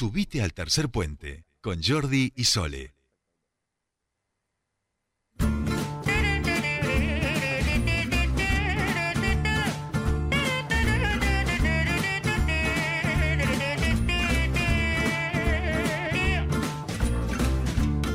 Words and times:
Subite 0.00 0.40
al 0.40 0.54
tercer 0.54 0.88
puente 0.88 1.44
con 1.60 1.82
Jordi 1.82 2.32
y 2.34 2.44
Sole. 2.44 2.94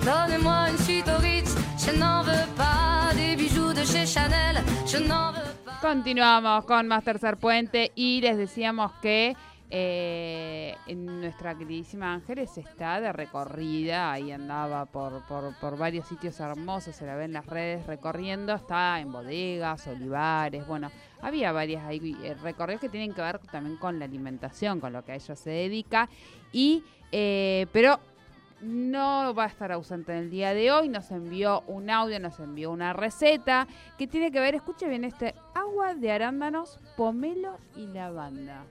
Donnez-moi 0.04 0.72
une 0.72 0.78
suite 0.80 1.08
au 1.08 1.20
Ritz, 1.20 1.54
je 1.78 1.92
n'en 2.00 2.24
veux 2.24 2.48
pas 2.58 3.12
des 3.14 3.36
bijoux 3.36 3.74
de 3.74 3.84
chez 3.86 4.08
Chanel, 4.08 4.64
je 4.88 4.98
n'en 4.98 5.34
veux 5.34 5.54
pas. 5.64 5.80
Continuamos 5.84 6.66
con 6.66 6.88
más 6.88 7.04
tercer 7.04 7.38
puente 7.38 7.92
y 7.94 8.22
les 8.22 8.38
decíamos 8.38 8.92
que 9.04 9.36
eh, 9.70 10.76
nuestra 10.96 11.58
queridísima 11.58 12.14
Ángeles 12.14 12.58
está 12.58 13.02
de 13.02 13.12
recorrida, 13.12 14.12
ahí 14.12 14.32
andaba 14.32 14.86
por, 14.86 15.26
por, 15.26 15.56
por 15.60 15.78
varios 15.78 16.08
sitios 16.08 16.40
hermosos, 16.40 16.96
se 16.96 17.06
la 17.06 17.16
ve 17.16 17.26
en 17.26 17.34
las 17.34 17.46
redes 17.46 17.86
recorriendo, 17.88 18.54
está 18.54 19.00
en 19.00 19.12
bodegas, 19.12 19.88
olivares, 19.88 20.68
bueno, 20.68 20.92
había 21.22 21.52
varias 21.52 21.84
ahí, 21.84 22.16
eh, 22.24 22.36
recorridos 22.36 22.82
que 22.82 22.90
tienen 22.90 23.14
que 23.14 23.22
ver 23.22 23.40
también 23.40 23.78
con 23.78 23.98
la 23.98 24.06
alimentación, 24.06 24.80
con 24.80 24.94
lo 24.94 25.04
que 25.04 25.14
a 25.14 25.16
ella 25.16 25.36
se 25.36 25.50
dedica, 25.50 26.10
y 26.52 26.84
eh, 27.12 27.66
pero 27.72 28.00
no 28.62 29.34
va 29.34 29.46
a 29.46 29.48
estar 29.48 29.72
ausente 29.72 30.12
en 30.12 30.20
el 30.20 30.30
día 30.30 30.54
de 30.54 30.72
hoy, 30.72 30.90
nos 30.90 31.12
envió 31.12 31.62
un 31.68 31.90
audio, 31.90 32.20
nos 32.20 32.40
envió 32.40 32.72
una 32.72 32.94
receta 32.94 33.68
que 33.98 34.08
tiene 34.08 34.32
que 34.32 34.40
ver, 34.40 34.56
escuche 34.56 34.88
bien 34.88 35.04
este, 35.04 35.36
agua 35.54 35.96
de 35.96 36.12
arándanos, 36.12 36.80
pomelo 36.96 37.58
y 37.76 37.88
lavanda. 37.88 38.64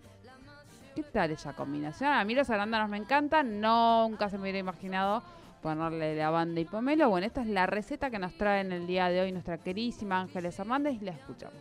¿Qué 0.95 1.03
tal 1.03 1.33
esa 1.33 1.55
combinación? 1.55 2.13
A 2.13 2.25
mí 2.25 2.37
los 2.37 2.51
arándanos 2.51 2.89
me 2.89 2.97
encantan, 2.97 3.61
nunca 3.61 4.29
se 4.31 4.37
me 4.37 4.43
hubiera 4.43 4.59
imaginado 4.59 5.25
ponerle 5.61 6.15
lavanda 6.15 6.61
y 6.61 6.67
pomelo. 6.67 7.09
Bueno, 7.09 7.27
esta 7.27 7.41
es 7.41 7.49
la 7.49 7.67
receta 7.67 8.11
que 8.11 8.21
nos 8.21 8.35
trae 8.39 8.61
en 8.61 8.71
el 8.71 8.87
día 8.87 9.09
de 9.09 9.21
hoy 9.21 9.33
nuestra 9.33 9.59
queridísima 9.59 10.21
Ángeles 10.21 10.57
Hernández 10.57 11.03
y 11.03 11.05
la 11.05 11.11
escuchamos. 11.11 11.61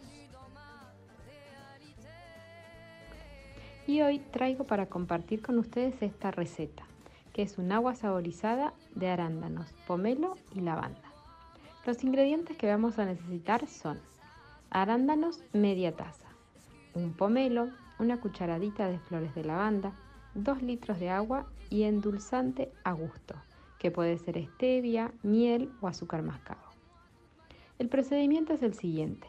Y 3.87 4.01
hoy 4.01 4.19
traigo 4.19 4.65
para 4.65 4.85
compartir 4.85 5.41
con 5.41 5.57
ustedes 5.57 5.99
esta 6.01 6.29
receta, 6.29 6.83
que 7.33 7.41
es 7.41 7.57
un 7.57 7.71
agua 7.71 7.95
saborizada 7.95 8.73
de 8.93 9.09
arándanos, 9.09 9.73
pomelo 9.87 10.37
y 10.53 10.61
lavanda. 10.61 11.11
Los 11.87 12.03
ingredientes 12.03 12.55
que 12.55 12.67
vamos 12.67 12.99
a 12.99 13.05
necesitar 13.05 13.67
son 13.67 13.99
arándanos 14.69 15.43
media 15.53 15.95
taza, 15.95 16.27
un 16.93 17.13
pomelo, 17.13 17.69
una 17.99 18.19
cucharadita 18.19 18.87
de 18.87 18.99
flores 18.99 19.33
de 19.35 19.43
lavanda, 19.43 19.93
2 20.35 20.61
litros 20.61 20.99
de 20.99 21.09
agua 21.09 21.47
y 21.69 21.83
endulzante 21.83 22.71
a 22.83 22.93
gusto, 22.93 23.35
que 23.79 23.91
puede 23.91 24.17
ser 24.17 24.43
stevia, 24.53 25.11
miel 25.21 25.71
o 25.81 25.87
azúcar 25.87 26.23
mascabo. 26.23 26.61
El 27.79 27.89
procedimiento 27.89 28.53
es 28.53 28.63
el 28.63 28.73
siguiente. 28.73 29.27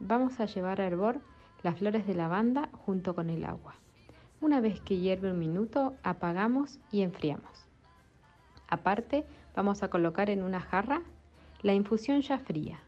Vamos 0.00 0.40
a 0.40 0.46
llevar 0.46 0.80
a 0.80 0.86
hervor 0.86 1.20
las 1.62 1.78
flores 1.78 2.06
de 2.06 2.14
lavanda 2.14 2.68
junto 2.72 3.14
con 3.14 3.30
el 3.30 3.44
agua. 3.44 3.74
Una 4.40 4.60
vez 4.60 4.80
que 4.80 4.98
hierve 4.98 5.30
un 5.30 5.38
minuto, 5.38 5.94
apagamos 6.02 6.78
y 6.92 7.02
enfriamos. 7.02 7.66
Aparte, 8.68 9.24
vamos 9.54 9.82
a 9.82 9.88
colocar 9.88 10.30
en 10.30 10.42
una 10.42 10.60
jarra 10.60 11.02
la 11.62 11.72
infusión 11.72 12.20
ya 12.20 12.38
fría, 12.38 12.80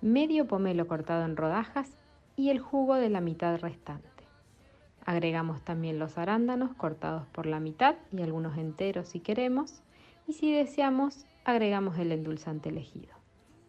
medio 0.00 0.46
pomelo 0.46 0.86
cortado 0.86 1.24
en 1.24 1.36
rodajas 1.36 1.90
y 2.36 2.50
el 2.50 2.58
jugo 2.58 2.94
de 2.94 3.10
la 3.10 3.20
mitad 3.20 3.58
restante. 3.58 4.17
Agregamos 5.08 5.62
también 5.62 5.98
los 5.98 6.18
arándanos 6.18 6.74
cortados 6.74 7.26
por 7.28 7.46
la 7.46 7.60
mitad 7.60 7.94
y 8.12 8.20
algunos 8.20 8.58
enteros 8.58 9.08
si 9.08 9.20
queremos. 9.20 9.80
Y 10.26 10.34
si 10.34 10.52
deseamos, 10.52 11.24
agregamos 11.46 11.96
el 11.98 12.12
endulzante 12.12 12.68
elegido. 12.68 13.16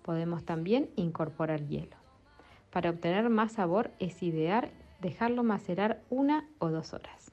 Podemos 0.03 0.43
también 0.43 0.89
incorporar 0.97 1.65
hielo. 1.65 1.95
Para 2.73 2.89
obtener 2.89 3.29
más 3.29 3.53
sabor 3.53 3.91
es 3.99 4.21
ideal 4.21 4.69
dejarlo 4.99 5.45
macerar 5.45 6.01
una 6.09 6.45
o 6.59 6.71
dos 6.71 6.91
horas. 6.91 7.31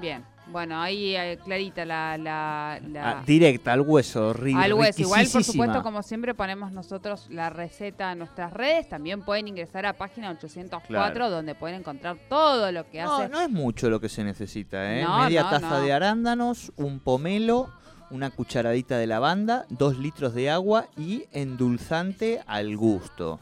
Bien, 0.00 0.24
bueno, 0.50 0.80
ahí 0.80 1.14
eh, 1.16 1.38
clarita 1.44 1.84
la... 1.84 2.16
la, 2.18 2.80
la- 2.88 3.10
Ah, 3.10 3.22
directa, 3.26 3.72
al 3.72 3.82
hueso, 3.82 4.32
ri- 4.34 4.56
al 4.56 4.72
hueso. 4.74 5.02
Igual, 5.02 5.26
por 5.32 5.44
supuesto, 5.44 5.82
como 5.82 6.02
siempre, 6.02 6.34
ponemos 6.34 6.72
nosotros 6.72 7.26
la 7.30 7.50
receta 7.50 8.12
en 8.12 8.18
nuestras 8.20 8.52
redes. 8.52 8.88
También 8.88 9.22
pueden 9.22 9.48
ingresar 9.48 9.86
a 9.86 9.92
página 9.92 10.30
804, 10.30 10.86
Claro. 10.88 11.30
donde 11.30 11.54
pueden 11.54 11.80
encontrar 11.80 12.16
todo 12.28 12.72
lo 12.72 12.88
que 12.90 13.02
No, 13.02 13.16
hace. 13.16 13.28
no 13.28 13.40
es 13.40 13.50
mucho 13.50 13.90
lo 13.90 14.00
que 14.00 14.08
se 14.08 14.24
necesita, 14.24 14.94
¿eh? 14.98 15.02
No, 15.04 15.18
Media 15.24 15.42
no, 15.44 15.50
taza 15.50 15.80
de 15.80 15.92
arándanos, 15.92 16.72
un 16.76 16.98
pomelo, 17.00 17.68
una 18.10 18.30
cucharadita 18.30 18.96
de 18.96 19.06
lavanda, 19.06 19.66
dos 19.68 19.98
litros 19.98 20.34
de 20.34 20.48
agua 20.50 20.86
y 20.96 21.24
endulzante 21.32 22.40
al 22.46 22.76
gusto. 22.76 23.38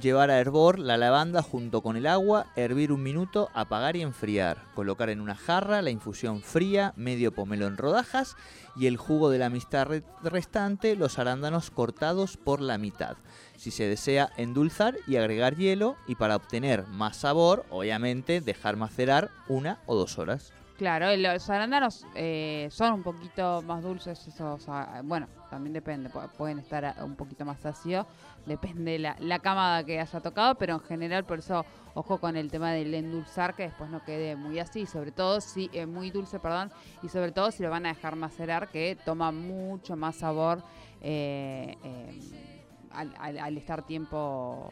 Llevar 0.00 0.30
a 0.30 0.40
hervor 0.40 0.78
la 0.78 0.96
lavanda 0.96 1.42
junto 1.42 1.82
con 1.82 1.96
el 1.98 2.06
agua, 2.06 2.46
hervir 2.56 2.92
un 2.92 3.02
minuto, 3.02 3.50
apagar 3.52 3.94
y 3.94 4.00
enfriar. 4.00 4.64
Colocar 4.74 5.10
en 5.10 5.20
una 5.20 5.34
jarra 5.34 5.82
la 5.82 5.90
infusión 5.90 6.40
fría, 6.40 6.94
medio 6.96 7.32
pomelo 7.32 7.66
en 7.66 7.76
rodajas 7.76 8.34
y 8.74 8.86
el 8.86 8.96
jugo 8.96 9.28
de 9.28 9.38
la 9.38 9.50
re- 9.84 10.02
restante, 10.22 10.96
los 10.96 11.18
arándanos 11.18 11.70
cortados 11.70 12.38
por 12.38 12.62
la 12.62 12.78
mitad. 12.78 13.18
Si 13.56 13.70
se 13.70 13.86
desea 13.86 14.30
endulzar 14.38 14.96
y 15.06 15.16
agregar 15.16 15.56
hielo 15.56 15.96
y 16.06 16.14
para 16.14 16.36
obtener 16.36 16.86
más 16.86 17.18
sabor, 17.18 17.66
obviamente 17.68 18.40
dejar 18.40 18.76
macerar 18.76 19.30
una 19.46 19.80
o 19.84 19.94
dos 19.94 20.18
horas. 20.18 20.54
Claro, 20.78 21.08
eh, 21.08 21.18
los 21.18 21.48
arándanos 21.50 22.04
eh, 22.14 22.66
son 22.70 22.94
un 22.94 23.02
poquito 23.02 23.62
más 23.62 23.82
dulces, 23.82 24.26
esos, 24.26 24.68
ah, 24.68 25.00
bueno, 25.04 25.28
también 25.50 25.72
depende, 25.74 26.10
pu- 26.10 26.28
pueden 26.30 26.58
estar 26.58 26.84
ah, 26.84 27.04
un 27.04 27.14
poquito 27.14 27.44
más 27.44 27.64
ácidos, 27.64 28.06
depende 28.46 28.98
la, 28.98 29.14
la 29.20 29.38
camada 29.38 29.84
que 29.84 30.00
haya 30.00 30.20
tocado, 30.20 30.56
pero 30.56 30.74
en 30.74 30.80
general 30.80 31.24
por 31.24 31.38
eso 31.38 31.64
ojo 31.94 32.18
con 32.18 32.36
el 32.36 32.50
tema 32.50 32.72
del 32.72 32.94
endulzar 32.94 33.54
que 33.54 33.64
después 33.64 33.90
no 33.90 34.02
quede 34.02 34.34
muy 34.34 34.58
así, 34.58 34.86
sobre 34.86 35.12
todo 35.12 35.40
si 35.40 35.70
eh, 35.72 35.86
muy 35.86 36.10
dulce, 36.10 36.40
perdón, 36.40 36.70
y 37.02 37.08
sobre 37.08 37.32
todo 37.32 37.50
si 37.52 37.62
lo 37.62 37.70
van 37.70 37.84
a 37.86 37.90
dejar 37.90 38.16
macerar 38.16 38.68
que 38.70 38.96
toma 39.04 39.30
mucho 39.30 39.94
más 39.96 40.16
sabor 40.16 40.62
eh, 41.02 41.76
eh, 41.84 42.12
al, 42.92 43.14
al- 43.18 43.38
al 43.38 43.58
estar 43.58 43.82
tiempo 43.82 44.68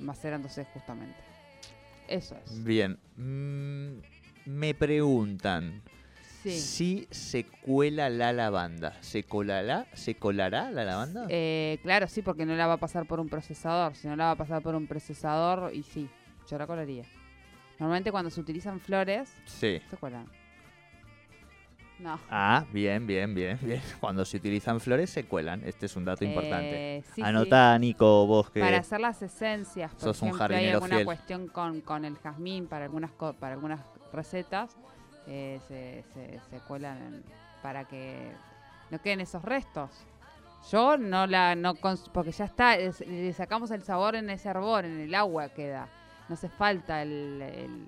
macerándose 0.00 0.64
justamente. 0.72 1.22
Eso 2.08 2.34
es. 2.44 2.64
Bien. 2.64 2.98
Mm, 3.16 3.98
me 4.46 4.74
preguntan 4.74 5.82
Sí. 6.42 6.58
si 6.60 7.08
se 7.10 7.44
cuela 7.44 8.10
la 8.10 8.32
lavanda. 8.34 8.96
¿Se 9.00 9.22
colará, 9.24 9.86
¿Se 9.94 10.14
colará 10.16 10.70
la 10.70 10.84
lavanda? 10.84 11.26
Eh, 11.30 11.78
claro, 11.82 12.06
sí, 12.06 12.20
porque 12.20 12.44
no 12.44 12.54
la 12.54 12.66
va 12.66 12.74
a 12.74 12.78
pasar 12.78 13.06
por 13.06 13.18
un 13.18 13.28
procesador. 13.30 13.94
Si 13.96 14.06
no 14.08 14.14
la 14.16 14.24
va 14.26 14.30
a 14.32 14.36
pasar 14.36 14.60
por 14.62 14.74
un 14.74 14.86
procesador, 14.86 15.72
y 15.74 15.82
sí, 15.84 16.06
yo 16.50 16.58
la 16.58 16.66
colaría. 16.66 17.04
Normalmente 17.78 18.12
cuando 18.12 18.28
se 18.30 18.40
utilizan 18.42 18.78
flores, 18.78 19.32
Sí. 19.46 19.80
se 19.88 19.96
cuelan. 19.96 20.26
No. 21.98 22.18
Ah, 22.28 22.66
bien, 22.72 23.06
bien, 23.06 23.34
bien, 23.34 23.56
bien. 23.62 23.80
Cuando 24.00 24.24
se 24.24 24.36
utilizan 24.36 24.80
flores 24.80 25.08
se 25.10 25.24
cuelan. 25.24 25.62
Este 25.64 25.86
es 25.86 25.94
un 25.96 26.04
dato 26.04 26.24
importante. 26.24 26.96
Eh, 26.98 27.02
sí, 27.06 27.12
sí. 27.14 27.22
Anota, 27.22 27.78
Nico, 27.78 28.26
vos 28.26 28.50
que... 28.50 28.60
Para 28.60 28.78
hacer 28.78 29.00
las 29.00 29.22
esencias, 29.22 29.92
por 29.92 30.00
sos 30.00 30.20
un 30.22 30.28
ejemplo, 30.28 30.44
hay 30.44 30.50
jardinero 30.54 30.76
alguna 30.78 30.96
fiel. 30.96 31.04
cuestión 31.06 31.46
con, 31.48 31.80
con 31.82 32.04
el 32.04 32.18
jazmín 32.18 32.66
para 32.66 32.84
algunas 32.86 33.12
co- 33.12 33.32
para 33.34 33.54
algunas 33.54 33.80
recetas, 34.14 34.76
eh, 35.26 35.60
se, 35.68 36.04
se, 36.14 36.40
se 36.50 36.58
cuelan 36.66 36.98
en- 37.02 37.24
para 37.62 37.84
que 37.84 38.30
no 38.90 38.98
queden 39.00 39.20
esos 39.20 39.42
restos. 39.42 39.90
Yo 40.70 40.96
no 40.96 41.26
la 41.26 41.54
no 41.54 41.74
porque 42.12 42.32
ya 42.32 42.44
está, 42.46 42.74
es- 42.76 43.00
le 43.06 43.32
sacamos 43.32 43.70
el 43.70 43.82
sabor 43.82 44.14
en 44.16 44.30
ese 44.30 44.48
hervor, 44.48 44.84
en 44.84 45.00
el 45.00 45.14
agua 45.14 45.48
queda. 45.50 45.88
No 46.28 46.34
hace 46.34 46.48
falta 46.48 47.02
el, 47.02 47.42
el, 47.42 47.86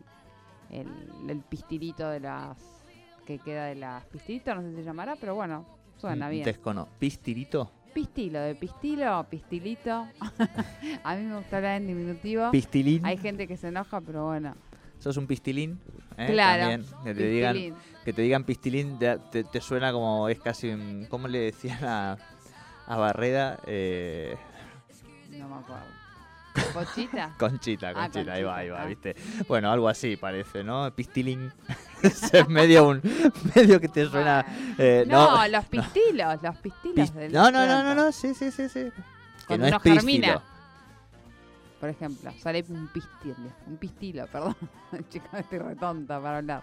el- 0.70 1.30
el 1.30 1.38
pistilito 1.40 2.08
de 2.10 2.20
las 2.20 2.56
que 3.26 3.38
queda 3.38 3.64
de 3.66 3.74
las 3.76 4.04
pistilitos, 4.06 4.54
no 4.54 4.62
sé 4.62 4.70
si 4.70 4.76
se 4.76 4.82
llamará, 4.84 5.16
pero 5.16 5.34
bueno, 5.34 5.64
suena 5.96 6.28
bien. 6.28 6.44
Descono. 6.44 6.86
¿Pistirito? 6.98 7.70
Pistilo, 7.92 8.40
de 8.40 8.54
pistilo, 8.54 9.24
pistilito. 9.30 10.06
a 11.02 11.14
mí 11.16 11.22
me 11.24 11.36
gusta 11.38 11.56
hablar 11.56 11.76
en 11.80 11.86
diminutivo. 11.86 12.50
¿Pistilín? 12.50 13.04
Hay 13.06 13.16
gente 13.16 13.48
que 13.48 13.56
se 13.56 13.68
enoja, 13.68 14.00
pero 14.02 14.26
bueno. 14.26 14.54
¿Sos 14.98 15.16
un 15.16 15.26
pistilín? 15.26 15.80
¿Eh? 16.18 16.28
Claro, 16.32 16.62
También, 16.68 16.86
que 17.04 17.14
te 17.14 17.28
digan 17.28 17.52
Pistilín. 17.54 17.74
que 18.04 18.12
te 18.12 18.22
digan 18.22 18.44
pistilín 18.44 18.98
te, 18.98 19.18
te- 19.30 19.44
te 19.44 19.60
suena 19.60 19.92
como 19.92 20.28
es 20.28 20.40
casi 20.40 20.68
un- 20.70 21.06
¿cómo 21.10 21.28
le 21.28 21.38
decían 21.40 21.84
a, 21.84 22.16
a 22.86 22.96
Barreda? 22.96 23.58
Eh, 23.66 24.36
No 25.30 25.48
me 25.48 25.56
acuerdo. 25.56 25.84
¿Pochita? 26.72 27.34
Conchita, 27.38 27.90
Ah, 27.90 28.08
Conchita, 28.10 28.32
ahí 28.32 28.42
va, 28.42 28.56
ahí 28.56 28.68
Conchita, 28.68 28.74
va, 28.78 28.82
ah. 28.82 28.86
¿viste? 28.86 29.16
Bueno, 29.46 29.70
algo 29.70 29.88
así 29.90 30.16
parece, 30.16 30.64
¿no? 30.64 30.90
Pistilín. 30.94 31.52
es 32.02 32.48
medio 32.48 32.88
un 32.88 33.02
medio 33.54 33.78
que 33.78 33.88
te 33.88 34.06
suena 34.08 34.44
eh, 34.78 35.04
no, 35.06 35.36
no, 35.36 35.48
los 35.48 35.64
pistilos, 35.66 36.42
los 36.42 36.56
pistilos. 36.56 37.10
pis- 37.10 37.14
del 37.14 37.32
no, 37.32 37.50
no, 37.50 37.66
no, 37.66 37.82
no, 37.82 37.94
no, 37.94 38.10
sí, 38.12 38.32
sí, 38.34 38.50
sí, 38.50 38.68
sí. 38.70 38.88
Que 39.46 39.58
no 39.58 39.66
es 39.66 39.74
germina. 39.82 40.42
Por 41.80 41.88
ejemplo, 41.88 42.30
sale 42.40 42.64
un 42.68 42.88
pistilo, 42.88 43.34
un 43.66 43.76
pistilo, 43.76 44.26
perdón. 44.32 44.56
Chicos, 45.10 45.28
estoy 45.38 45.58
retonta 45.58 46.20
para 46.20 46.38
hablar 46.38 46.62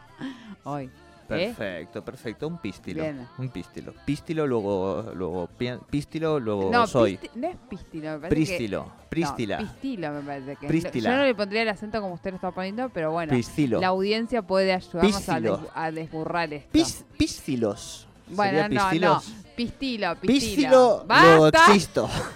hoy. 0.64 0.90
¿Eh? 1.30 1.54
Perfecto, 1.56 2.04
perfecto. 2.04 2.48
Un 2.48 2.58
pístilo. 2.58 3.02
Bien. 3.02 3.28
Un 3.38 3.50
pístilo. 3.50 3.94
Pístilo, 4.06 4.46
luego, 4.46 5.14
luego 5.16 5.50
pístilo, 5.90 6.38
luego 6.40 6.70
No, 6.72 6.86
soy. 6.86 7.18
pisti- 7.18 7.30
no 7.36 7.48
es 7.48 7.56
pistilo, 7.70 8.12
me 8.12 8.20
parece 8.20 8.30
que- 8.30 8.36
Prístilo. 8.36 8.92
Prístila. 9.10 9.60
No, 9.62 9.68
pistilo 9.68 10.12
me 10.12 10.22
parece 10.22 10.56
que. 10.58 10.68
Prístila. 10.68 11.10
Yo 11.12 11.18
no 11.18 11.24
le 11.24 11.34
pondría 11.34 11.62
el 11.62 11.70
acento 11.70 12.02
como 12.02 12.16
usted 12.16 12.32
lo 12.32 12.36
está 12.36 12.52
poniendo, 12.52 12.90
pero 12.90 13.12
bueno. 13.12 13.32
Pistilo. 13.34 13.80
La 13.80 13.88
audiencia 13.88 14.42
puede 14.42 14.74
ayudarnos 14.74 15.16
a, 15.16 15.18
Pistilo. 15.36 15.58
des- 15.58 15.70
a 15.74 15.92
desburrar 15.92 16.54
esto. 16.54 16.70
Pis- 16.72 17.06
pístilos. 17.18 18.08
bueno, 18.28 18.62
¿Sería 18.62 18.68
no, 18.70 18.76
no. 18.76 18.90
pistilos? 18.90 19.34
Pistilo, 19.56 20.16
pistilo. 20.16 20.28
Pístilo, 20.34 21.06
luego 21.08 21.44
¡Basta! 21.52 21.66
existo. 21.74 22.10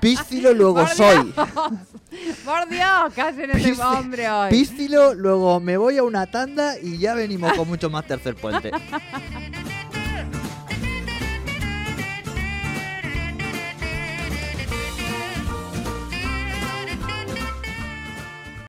Pístilo, 0.00 0.52
luego 0.54 0.74
Por 0.76 0.88
soy. 0.88 1.32
Dios. 1.32 1.34
Por 2.44 2.68
Dios, 2.68 3.12
callen 3.14 3.50
ese 3.52 3.74
Pisti- 3.74 3.80
hombre 3.98 4.30
hoy. 4.30 4.50
Pístilo, 4.50 5.14
luego 5.14 5.60
me 5.60 5.76
voy 5.76 5.98
a 5.98 6.02
una 6.02 6.26
tanda 6.26 6.78
y 6.78 6.98
ya 6.98 7.14
venimos 7.14 7.52
con 7.54 7.66
mucho 7.68 7.88
más 7.90 8.06
tercer 8.06 8.34
puente. 8.36 8.70